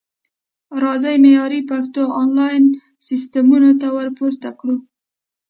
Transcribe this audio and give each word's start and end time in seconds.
راځئ 0.83 1.15
معیاري 1.23 1.61
پښتو 1.71 2.03
انلاین 2.21 2.63
سیستمونو 3.07 3.71
ته 3.81 3.87
ورپوره 3.97 4.49
کړو 4.59 4.77